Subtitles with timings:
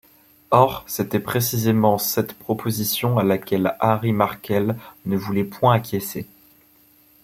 [0.49, 6.25] Or, c’était précisément cette proposition à laquelle Harry Markel ne voulait point acquiescer.